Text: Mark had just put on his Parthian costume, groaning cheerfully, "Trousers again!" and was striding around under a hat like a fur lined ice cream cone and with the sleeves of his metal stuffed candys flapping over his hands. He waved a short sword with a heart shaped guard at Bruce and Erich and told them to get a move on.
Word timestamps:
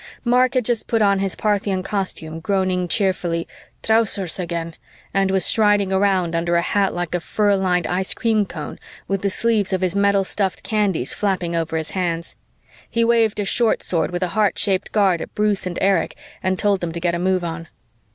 Mark 0.25 0.55
had 0.55 0.65
just 0.65 0.87
put 0.87 1.03
on 1.03 1.19
his 1.19 1.35
Parthian 1.35 1.83
costume, 1.83 2.39
groaning 2.39 2.87
cheerfully, 2.87 3.47
"Trousers 3.83 4.39
again!" 4.39 4.73
and 5.13 5.29
was 5.29 5.45
striding 5.45 5.93
around 5.93 6.33
under 6.33 6.55
a 6.55 6.61
hat 6.63 6.95
like 6.95 7.13
a 7.13 7.19
fur 7.19 7.55
lined 7.55 7.85
ice 7.85 8.15
cream 8.15 8.43
cone 8.47 8.69
and 8.69 8.79
with 9.07 9.21
the 9.21 9.29
sleeves 9.29 9.71
of 9.73 9.81
his 9.81 9.95
metal 9.95 10.23
stuffed 10.23 10.63
candys 10.63 11.13
flapping 11.13 11.55
over 11.55 11.77
his 11.77 11.91
hands. 11.91 12.35
He 12.89 13.03
waved 13.03 13.39
a 13.39 13.45
short 13.45 13.83
sword 13.83 14.09
with 14.09 14.23
a 14.23 14.29
heart 14.29 14.57
shaped 14.57 14.91
guard 14.91 15.21
at 15.21 15.35
Bruce 15.35 15.67
and 15.67 15.77
Erich 15.79 16.15
and 16.41 16.57
told 16.57 16.81
them 16.81 16.91
to 16.93 16.99
get 16.99 17.13
a 17.13 17.19
move 17.19 17.43
on. 17.43 17.67